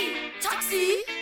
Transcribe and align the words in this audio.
Hey, 0.00 0.32
Taxi! 0.40 1.19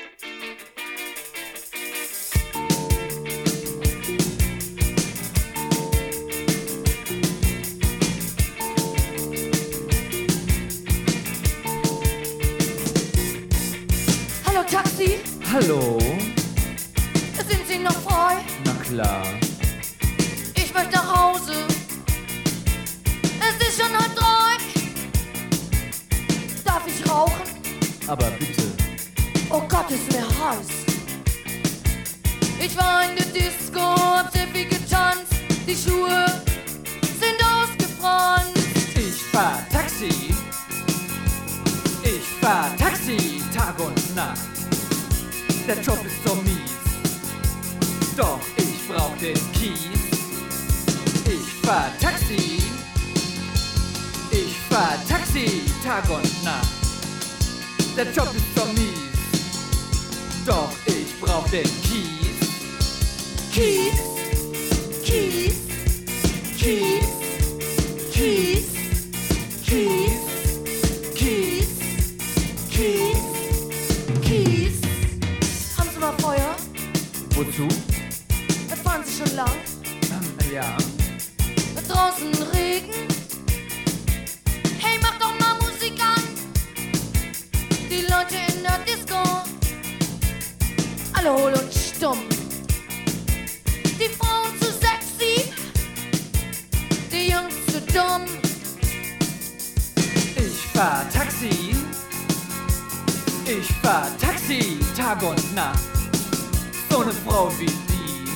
So 107.09 107.14
eine 107.14 107.20
Frau 107.27 107.51
wie 107.59 107.64
die 107.64 108.27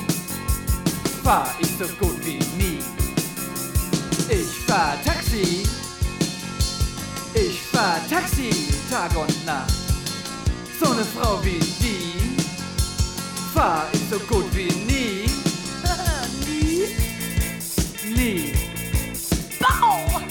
fahr 1.23 1.47
ich 1.59 1.67
so 1.77 1.85
gut 1.99 2.25
wie 2.25 2.39
nie. 2.57 2.79
Ich 4.29 4.65
fahr 4.65 4.97
Taxi. 5.05 5.63
Ich 7.35 7.61
fahr 7.71 7.99
Taxi, 8.09 8.49
Tag 8.89 9.15
und 9.15 9.45
Nacht. 9.45 9.71
So 10.79 10.91
eine 10.91 11.05
Frau 11.05 11.39
wie 11.43 11.59
die 11.59 12.35
fahr 13.53 13.85
ich 13.93 14.01
so 14.09 14.17
gut 14.21 14.45
wie 14.55 14.71
nie. 14.87 15.29
Nie. 16.47 16.95
Nie. 18.15 18.53
Bau! 19.59 20.22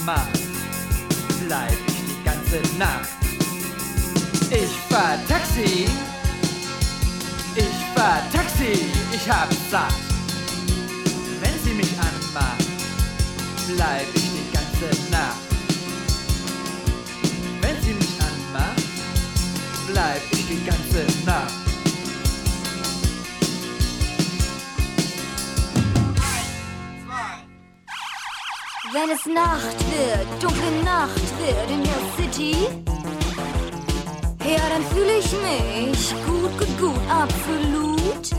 Anmacht, 0.00 0.40
bleib 1.46 1.72
ich 1.86 1.94
die 1.94 2.24
ganze 2.24 2.78
Nacht. 2.78 3.08
Ich 4.50 4.70
fahr 4.88 5.16
Taxi. 5.28 5.88
Ich 7.54 7.64
fahr 7.94 8.22
Taxi, 8.32 8.86
ich 9.12 9.30
hab 9.30 9.48
satt. 9.70 9.92
Wenn 11.40 11.58
sie 11.64 11.74
mich 11.74 11.92
anmacht, 11.98 12.64
bleib 13.74 14.06
ich 14.14 14.19
Wenn 28.92 29.10
es 29.10 29.24
Nacht 29.24 29.78
wird, 29.90 30.42
dunkle 30.42 30.82
Nacht 30.84 31.38
wird 31.38 31.70
in 31.70 31.82
der 31.84 32.02
City, 32.16 32.56
ja, 34.44 34.68
dann 34.68 34.84
fühle 34.92 35.18
ich 35.18 35.30
mich 35.30 36.14
gut, 36.26 36.58
gut, 36.58 36.80
gut, 36.80 37.00
absolut. 37.08 38.30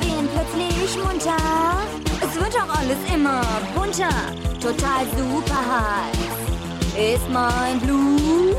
Bin 0.00 0.28
plötzlich 0.32 0.96
munter, 1.02 1.82
es 2.20 2.34
wird 2.40 2.54
auch 2.62 2.78
alles 2.78 2.98
immer 3.12 3.42
bunter, 3.74 4.14
total 4.60 5.04
super 5.16 5.56
heiß 5.56 6.32
ist 6.96 7.28
mein 7.30 7.80
Blut. 7.80 8.56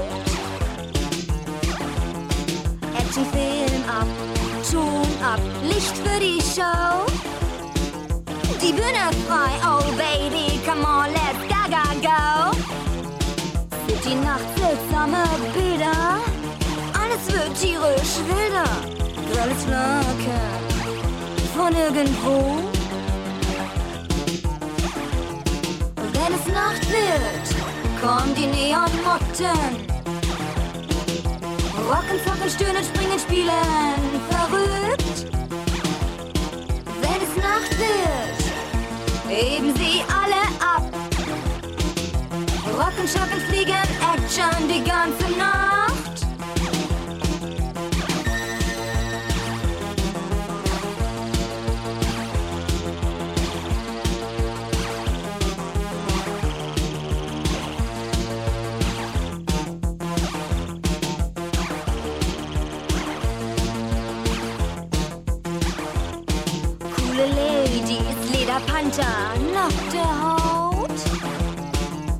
Actionfilm 2.97 3.83
ab, 3.87 4.07
Ton 4.71 5.07
ab, 5.23 5.39
Licht 5.63 5.95
für 5.97 6.19
die 6.19 6.41
Show. 6.41 7.42
Die 8.65 8.71
Bühne 8.71 9.11
frei, 9.27 9.51
oh 9.65 9.83
baby, 9.97 10.57
come 10.65 10.85
on, 10.85 11.11
let's 11.11 11.43
gaga 11.49 11.83
go. 12.01 12.55
City 13.85 14.15
Nacht, 14.15 14.47
seltsame 14.55 15.25
Bilder, 15.53 16.19
alles 16.93 17.27
wird 17.27 17.53
tierisch 17.59 18.15
wilder. 18.29 18.69
Alles 19.41 19.63
flackern 19.65 20.63
von 21.53 21.75
irgendwo. 21.75 22.57
Wenn 26.13 26.33
es 26.33 26.47
Nacht 26.53 26.89
wird, 26.89 27.45
kommen 28.01 28.33
die 28.35 28.47
Neonmotten. 28.47 29.75
Rocken, 31.89 32.17
zocken, 32.25 32.49
stöhnen, 32.49 32.83
springen, 32.83 33.19
spielen, 33.19 34.21
verrückt. 34.29 35.27
Wenn 37.01 37.21
es 37.21 37.35
Nacht 37.43 37.77
wird, 37.77 38.42
heben 39.33 39.75
sie 39.75 40.03
alle 40.07 40.41
ab. 40.59 40.83
Rocken, 42.77 43.07
schocken, 43.07 43.41
fliegen, 43.49 43.87
Action 44.13 44.67
die 44.67 44.83
ganze 44.83 45.37
Nacht. 45.37 45.92
Lederpanther, 68.93 69.39
nackte 69.53 70.03
Haut. 70.23 70.99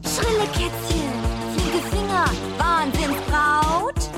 Schrille 0.03 0.47
Kätzchen, 0.53 1.13
flinke 1.53 1.81
Finger, 1.89 2.25
Wahnsinnsbraut. 2.57 4.09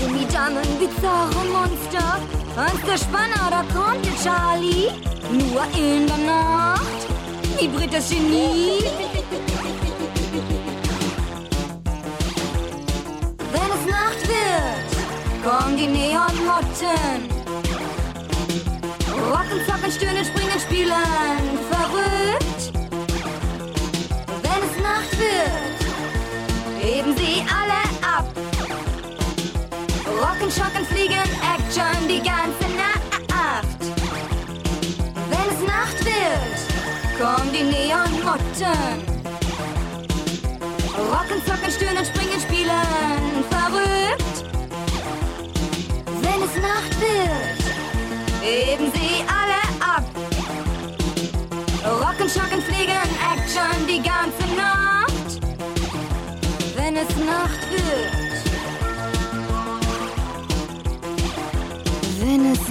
Gummidamen, 0.00 0.62
bizarre 0.78 1.44
Monster. 1.52 2.18
Eins 2.56 2.82
der 2.86 2.98
Spanner, 2.98 3.50
da 3.50 3.62
kommt 3.72 4.04
der 4.04 4.16
Charlie. 4.22 4.90
Nur 5.30 5.62
in 5.76 6.06
der 6.06 6.18
Nacht 6.18 6.80
vibriert 7.58 7.94
das 7.94 8.08
Genie. 8.08 8.84
Wenn 13.52 13.70
es 13.76 13.86
Nacht 13.90 14.28
wird, 14.28 15.42
kommen 15.44 15.76
die 15.76 15.86
Neonmotten. 15.86 17.31
Rocken, 19.30 19.60
zocken, 19.66 19.92
stöhnen, 19.92 20.24
springen, 20.24 20.60
spielen, 20.60 21.58
verrückt. 21.70 22.72
Wenn 24.42 24.62
es 24.68 24.76
Nacht 24.82 25.12
wird, 25.18 25.78
heben 26.80 27.16
sie 27.16 27.44
alle 27.48 27.82
ab. 28.02 28.26
Rocken, 30.06 30.50
schocken, 30.50 30.84
fliegen, 30.86 31.28
Action 31.54 32.08
die 32.08 32.22
ganze 32.22 32.66
Nacht. 32.76 33.02
Wenn 35.30 35.48
es 35.54 35.66
Nacht 35.66 36.04
wird, 36.04 36.58
kommen 37.18 37.52
die 37.52 37.62
Neonmotten. 37.62 39.12
Rocken, 40.98 41.42
zocken, 41.46 41.70
stöhnen, 41.70 42.04
springen, 42.04 42.40
spielen, 42.40 43.44
verrückt. 43.50 44.44
Wenn 46.20 46.42
es 46.42 46.54
Nacht 46.60 47.00
wird, 47.00 47.62
heben 48.42 48.91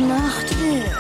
Wenn 0.01 0.90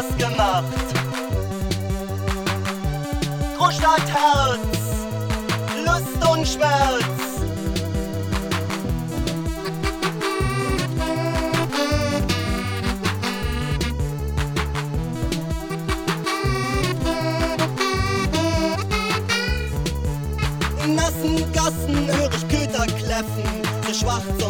Spaß 0.00 0.16
gemacht. 0.16 0.64
Großstadtherz, 3.58 4.58
Lust 5.84 6.30
und 6.30 6.48
Schmerz. 6.48 7.04
In 20.82 20.94
nassen 20.94 21.52
Gassen 21.52 22.06
höre 22.06 22.30
ich 22.32 22.48
Köter 22.48 22.86
kläffen, 22.86 23.44
so 23.86 23.92
schwarz 23.92 24.24
und 24.48 24.49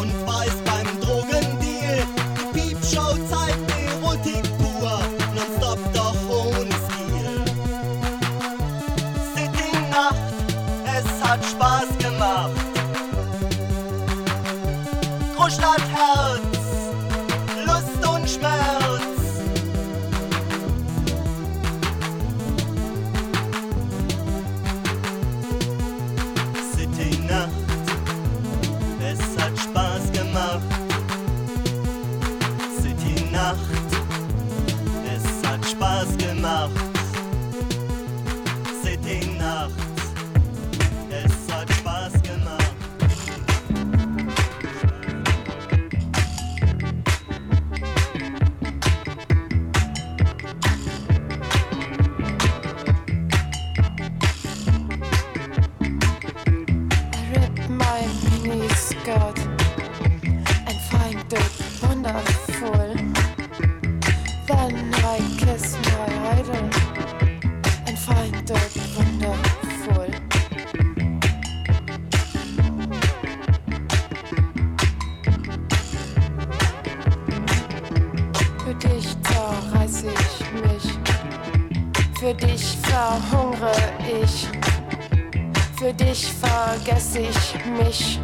Für 85.81 85.93
dich 85.95 86.31
vergesse 86.33 87.21
ich 87.21 87.65
mich 87.65 88.19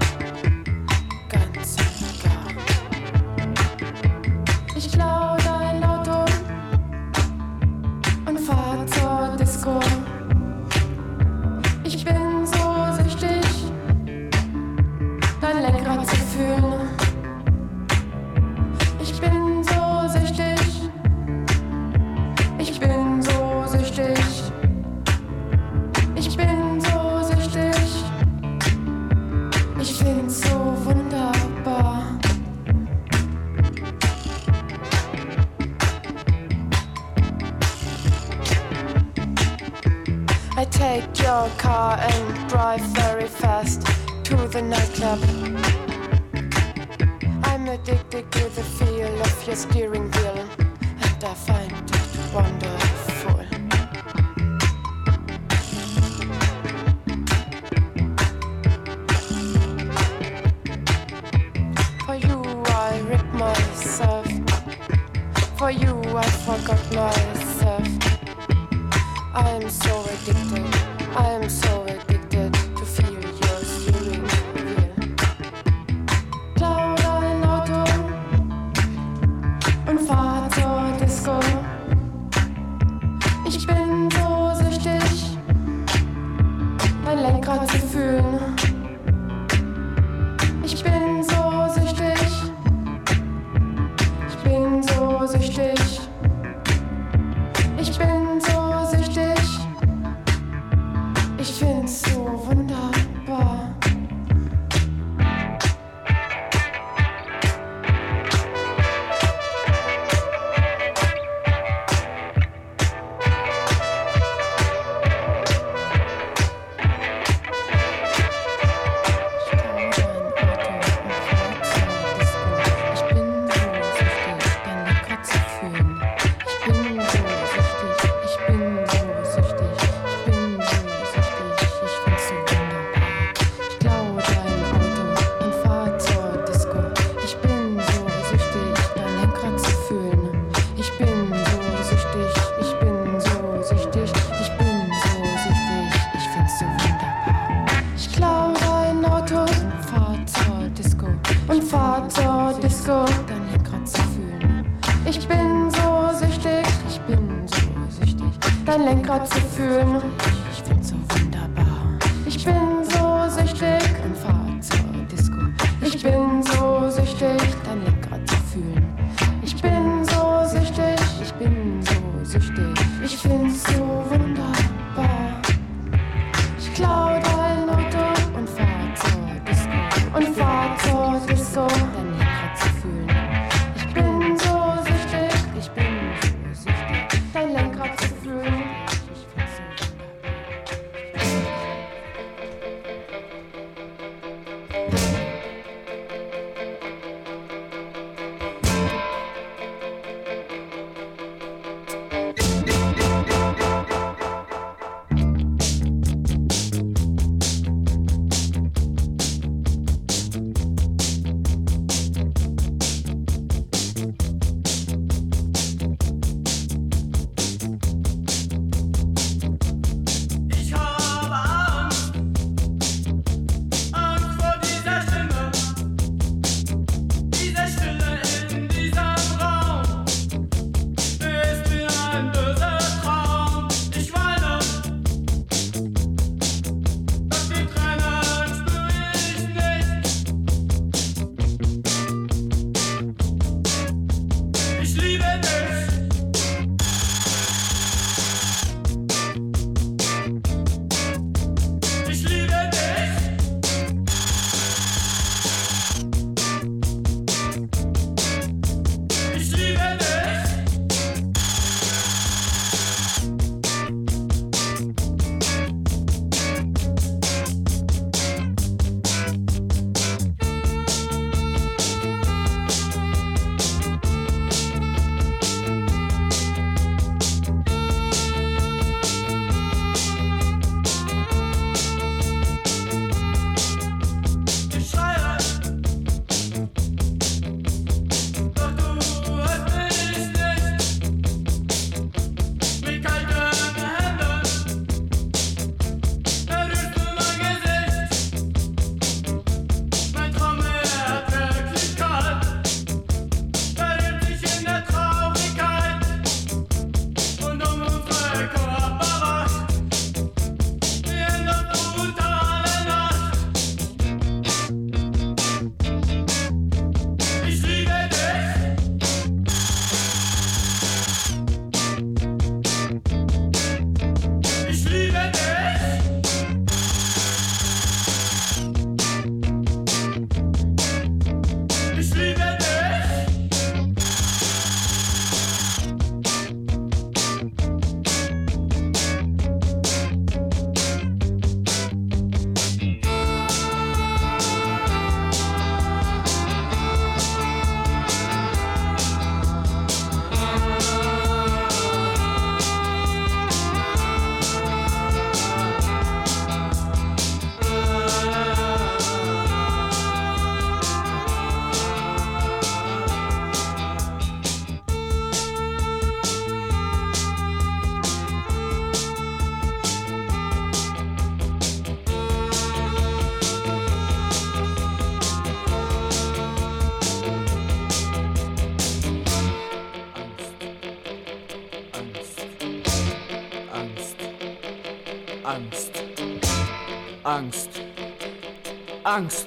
Angst. 389.18 389.47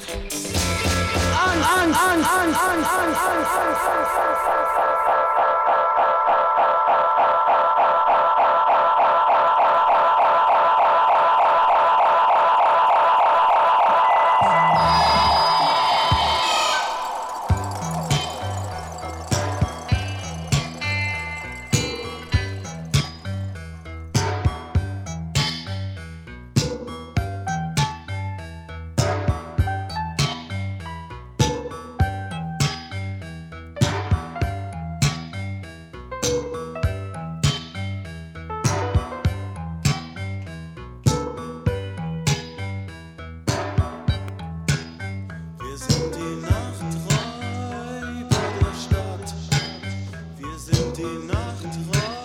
die 51.00 51.26
Nacht 51.26 51.64
raus. 51.64 52.19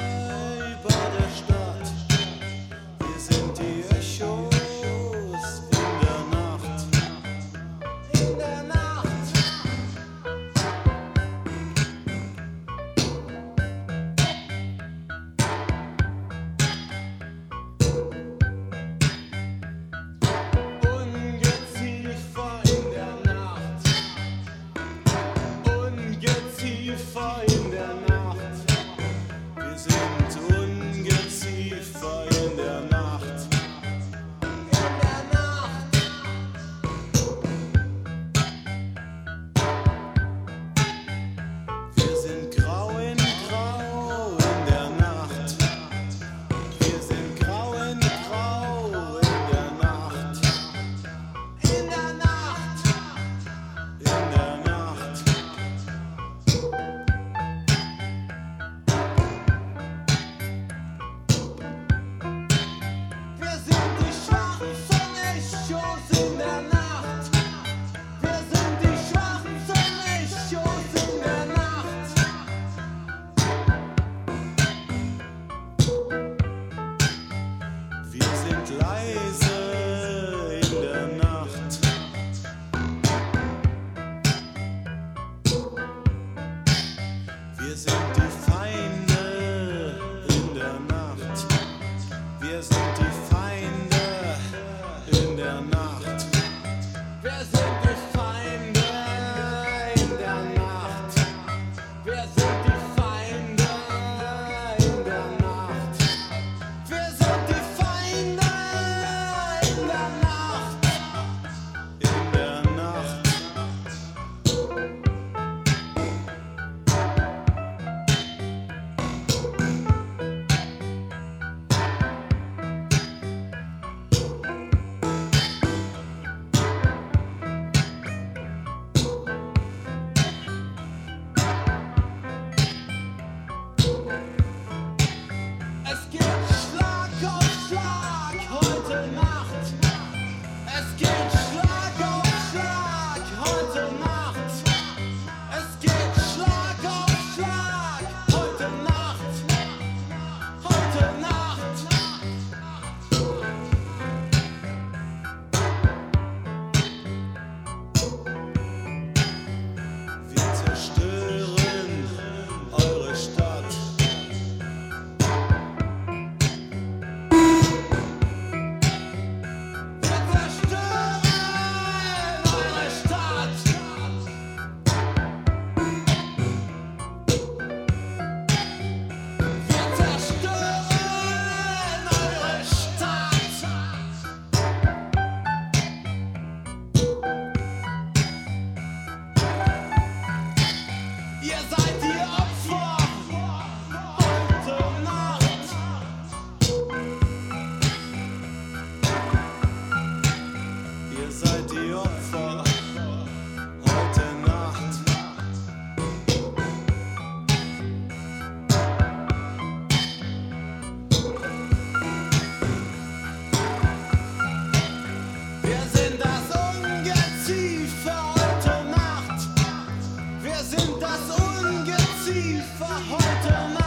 Tiefer 222.36 223.00
heute 223.10 223.85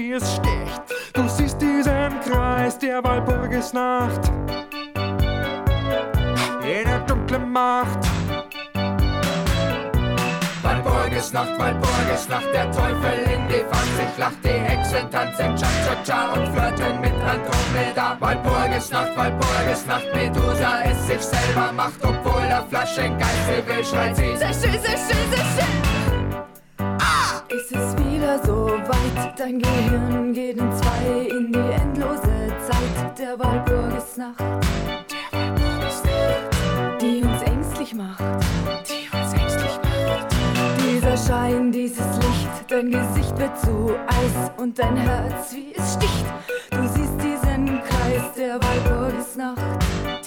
wie 0.00 0.12
es 0.12 0.34
sticht. 0.34 0.82
Du 1.12 1.28
siehst 1.28 1.60
diesen 1.60 2.20
Kreis 2.20 2.78
der 2.78 3.04
Walpurgisnacht. 3.04 4.20
Jene 6.64 7.02
dunkle 7.06 7.38
Macht. 7.38 7.98
Walpurgisnacht, 10.62 11.58
Walpurgisnacht, 11.58 12.48
der 12.54 12.70
Teufel 12.70 13.18
in 13.34 13.48
die 13.48 13.64
Fahrt 13.70 13.92
sich 13.98 14.18
lacht, 14.18 14.44
die 14.44 14.48
Hexen 14.48 15.10
tanzen 15.10 15.56
Cha-Cha-Cha 15.56 16.32
und 16.34 16.46
flirten 16.48 17.00
mit 17.00 17.14
Andromeda. 17.32 18.16
Walpurgisnacht, 18.20 19.16
Walpurgisnacht, 19.16 20.14
Medusa 20.14 20.82
ist 20.90 21.06
sich 21.08 21.22
selber 21.22 21.72
macht, 21.72 22.02
obwohl 22.02 22.46
der 22.48 22.64
Flaschengeist 22.70 23.46
sie 23.46 23.68
will, 23.68 23.84
schreit 23.84 24.16
sie. 24.16 24.36
Sehr 24.36 24.54
schön, 24.54 24.80
sehr 24.80 25.89
so 29.00 29.16
weit, 29.16 29.38
dein 29.38 29.58
Gehirn 29.58 30.32
geht 30.32 30.56
in 30.56 30.72
zwei 30.72 31.36
in 31.36 31.52
die 31.52 31.58
endlose 31.58 32.48
Zeit 32.68 33.18
der 33.18 33.38
Walpurgisnacht. 33.38 34.42
Die 37.00 37.22
uns 37.22 37.42
ängstlich 37.42 37.94
macht. 37.94 38.20
Die 38.20 39.16
uns 39.16 39.32
ängstlich 39.32 39.78
macht. 39.82 40.26
Dieser 40.78 41.16
Schein, 41.16 41.72
dieses 41.72 42.16
Licht, 42.16 42.48
dein 42.68 42.90
Gesicht 42.90 43.38
wird 43.38 43.58
zu 43.60 43.94
Eis 44.06 44.50
und 44.58 44.78
dein 44.78 44.96
Herz, 44.96 45.54
wie 45.54 45.72
es 45.74 45.94
sticht. 45.94 46.26
Du 46.70 46.82
siehst 46.88 47.16
diesen 47.22 47.80
Kreis 47.82 48.32
der 48.36 48.60
Walpurgisnacht. 48.60 49.58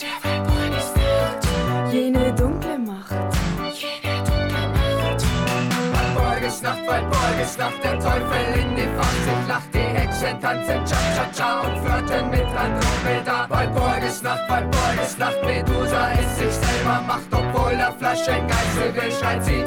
Der 0.02 0.32
Walpurgisnacht. 0.32 1.94
Jene 1.94 2.34
dunkle 2.34 2.80
Macht. 2.80 3.33
Walpurgisnacht, 6.64 6.88
Walpurgisnacht, 6.88 7.84
der 7.84 8.00
Teufel 8.00 8.62
in 8.62 8.76
die 8.76 8.84
sich 8.84 9.48
lacht, 9.50 9.74
die 9.74 9.80
Hexen 9.80 10.40
tanzen 10.40 10.86
Cha-Cha-Cha 10.86 11.60
und 11.60 11.78
flirten 11.84 12.30
mit 12.30 12.46
Andromeda. 12.56 13.50
Walpurgisnacht, 13.50 14.50
Walpurgisnacht, 14.50 15.44
Medusa 15.44 16.12
ist 16.14 16.38
sich 16.38 16.54
selber 16.54 17.02
macht, 17.06 17.28
obwohl 17.32 17.76
der 17.76 17.92
Flaschengeist 17.92 18.76
will, 18.78 19.12
schreit 19.12 19.44
sie. 19.44 19.66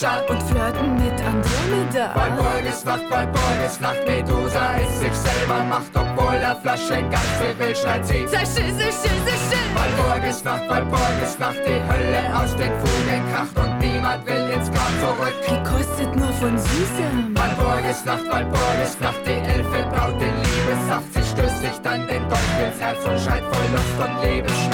Cha-Cha-Cha 0.00 0.32
Und 0.32 0.42
flirten 0.44 0.94
mit 0.94 1.20
Andromeda. 1.20 2.14
Walpurgisnacht, 2.14 3.10
Walpurgisnacht, 3.10 4.06
Medusa 4.06 4.76
ist 4.76 5.00
sich 5.00 5.12
selber 5.12 5.62
macht, 5.64 5.92
obwohl 5.94 6.38
der 6.38 6.56
Flaschengeist 6.56 7.36
sie 7.38 7.58
will, 7.58 7.76
schreit 7.76 8.06
sie. 8.06 8.24
Schön, 8.24 8.78
sehr 8.78 8.92
schön, 8.96 9.20
sehr 9.28 9.40
schön. 9.50 9.68
Walpurgisnacht, 9.74 10.68
Walpurgisnacht, 10.70 11.60
die 11.66 11.80
Hölle 11.84 12.22
aus 12.34 12.56
den 12.56 12.72
Fugen 12.80 13.22
kracht 13.30 13.56
und 13.58 13.78
niemand 13.78 14.26
will 14.26 14.48
ins 14.54 14.70
Grab 14.70 14.92
zurück. 15.04 15.36
Die 15.46 15.60
kostet 15.68 16.16
nur 16.16 16.32
von 16.32 16.56
Süßem. 16.56 17.36
Walpurgisnacht, 17.36 18.26
Walpurgisnacht, 18.30 19.20
die 19.26 19.40
Elfe 19.52 19.84
braut 19.92 20.18
den 20.18 20.34
Liebessaft, 20.40 21.12
sie 21.12 21.24
stößt 21.30 21.60
sich 21.60 21.78
dann 21.82 22.06
den 22.08 22.26
Dolch 22.28 22.56
ins 22.64 22.80
Herz 22.80 23.04
und 23.04 23.20
schreit 23.20 23.44
voll 23.52 23.68
Lust 23.74 23.96
und 24.00 24.22
Lebensschmerz. 24.24 24.69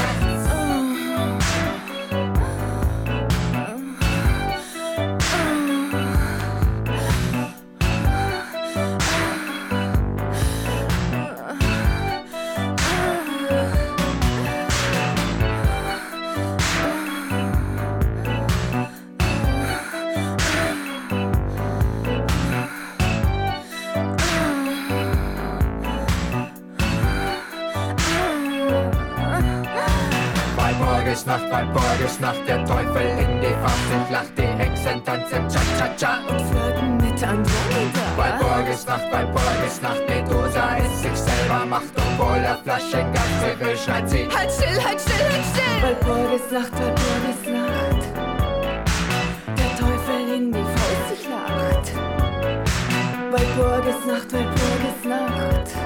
Walpurgisnacht, 54.17 54.33
Walpurgisnacht. 54.33 55.77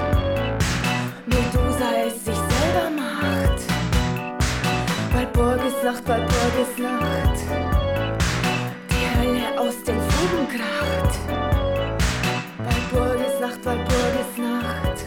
Medusa 1.27 1.89
es 2.07 2.25
sich 2.25 2.37
selber 2.37 2.91
macht. 2.97 3.61
Walpurgisnacht, 5.13 6.09
Walpurgisnacht. 6.09 7.39
Die 8.91 9.19
Hölle 9.19 9.61
aus 9.61 9.83
den 9.83 10.01
Fugen 10.01 10.47
kracht. 10.49 11.19
Walpurgisnacht, 12.59 13.65
Walpurgisnacht. 13.65 15.05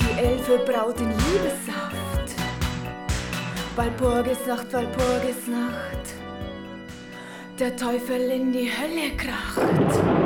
Die 0.00 0.20
Elfe 0.20 0.58
braut 0.66 1.00
den 1.00 1.08
Liebessaft. 1.08 2.34
Walpurgisnacht, 3.76 4.70
Walpurgisnacht. 4.70 6.06
Der 7.58 7.74
Teufel 7.74 8.30
in 8.30 8.52
die 8.52 8.70
Hölle 8.70 9.16
kracht. 9.16 10.19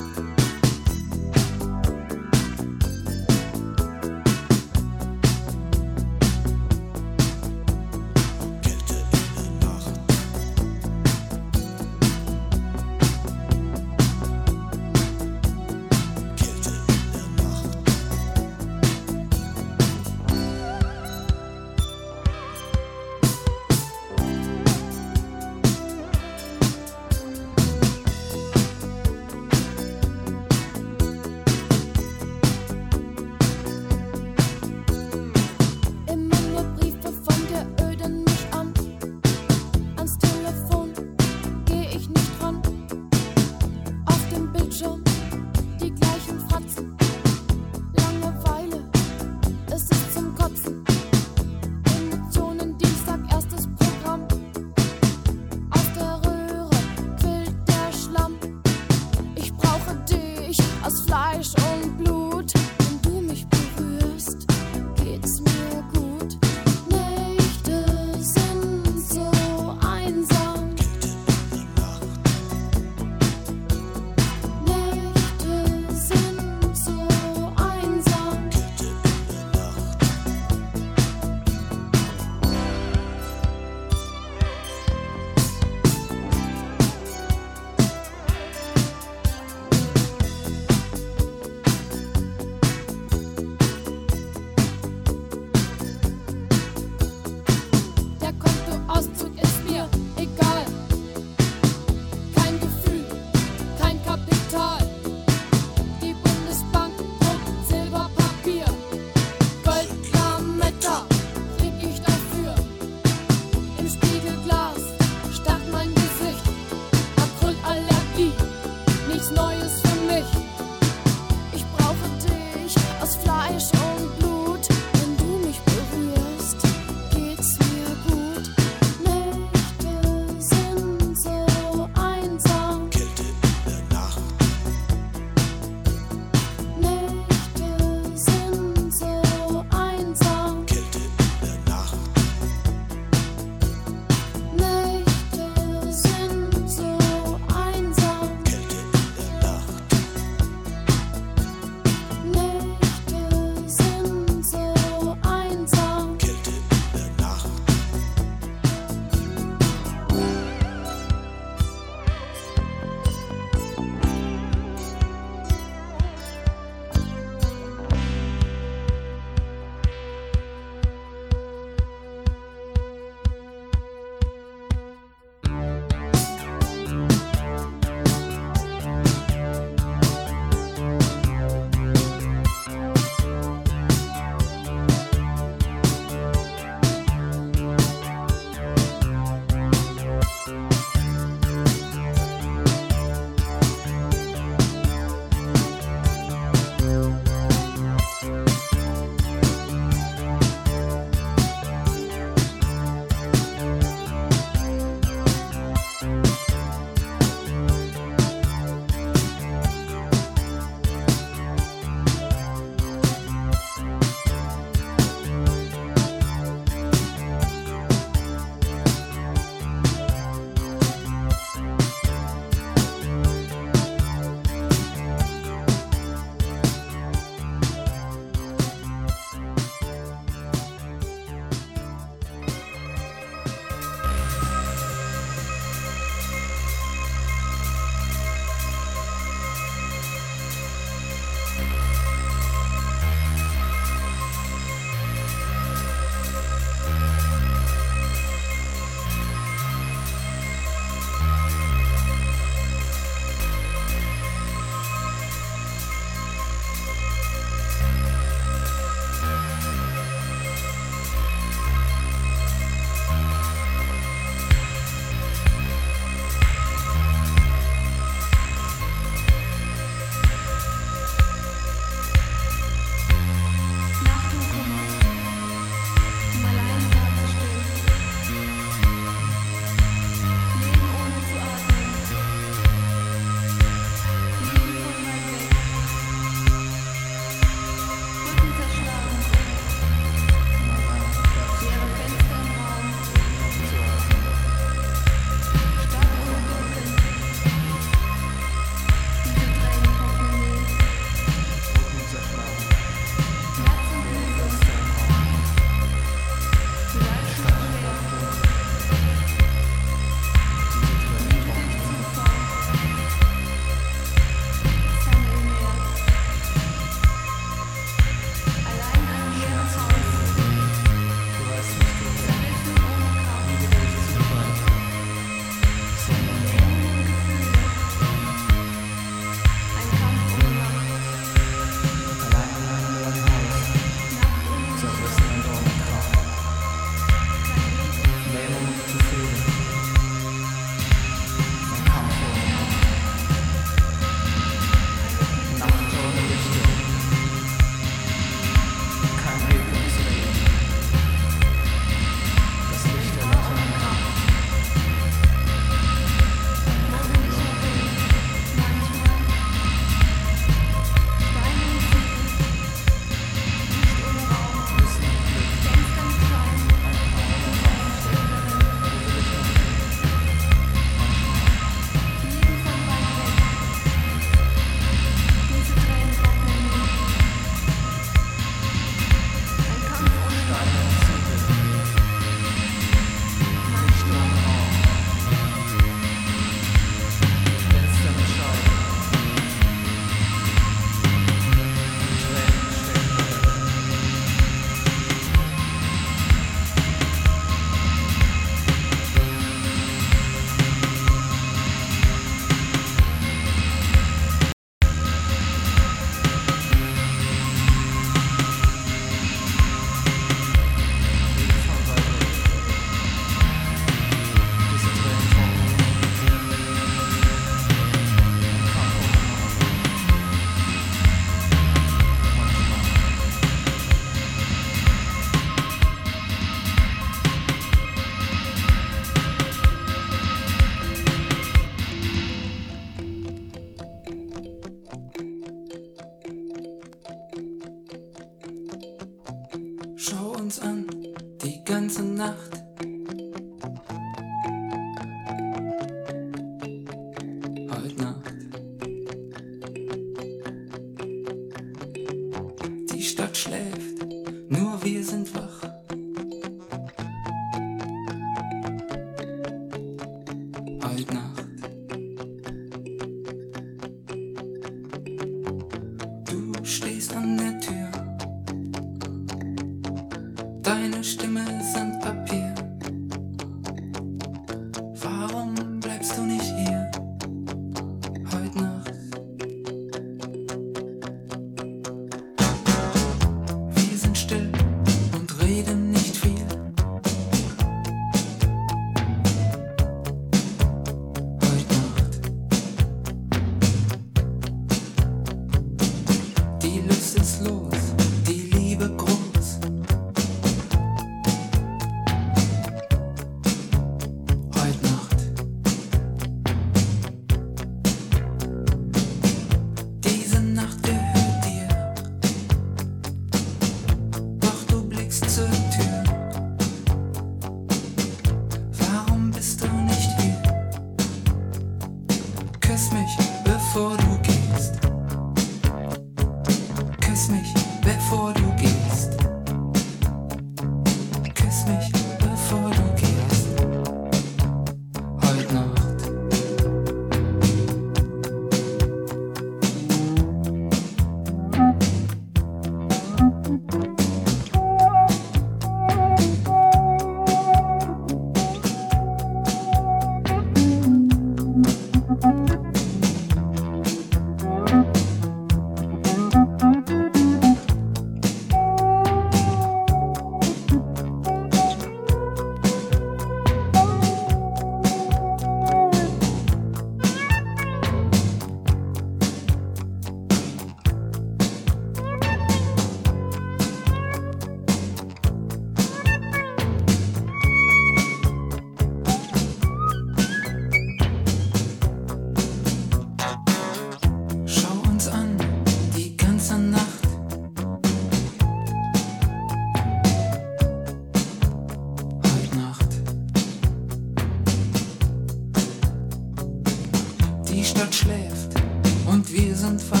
Und 599.63 599.91
wir 599.91 600.00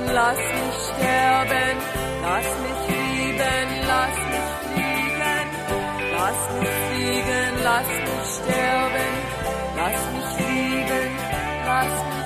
lieben, 0.00 0.14
lass 0.14 0.36
mich 0.36 0.78
sterben, 0.88 1.76
lass 2.22 2.44
mich 2.62 2.80
lieben, 2.88 3.68
lass 3.86 4.16
mich 4.30 4.50
fliegen, 4.72 5.48
lass 6.16 6.40
mich 6.60 6.70
fliegen, 6.88 7.52
lass 7.64 7.86
mich 7.86 8.28
sterben, 8.36 9.12
lass 9.76 10.00
mich 10.14 10.48
lieben, 10.48 11.12
lass 11.66 11.94
mich 12.08 12.19